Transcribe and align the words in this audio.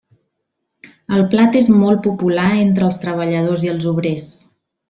El 1.17 1.21
plat 1.33 1.59
és 1.59 1.69
molt 1.83 2.03
popular 2.09 2.49
entre 2.65 2.89
els 2.89 3.01
treballadors 3.05 3.67
i 3.69 3.73
els 3.75 3.91
obrers. 3.97 4.29